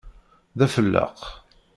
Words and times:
D 0.57 0.59
afelleq! 0.65 1.19